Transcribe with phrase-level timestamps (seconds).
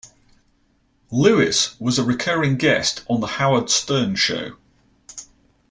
[1.11, 4.57] Lewis was a recurring guest on "The Howard Stern Show".